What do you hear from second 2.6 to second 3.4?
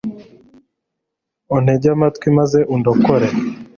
undokore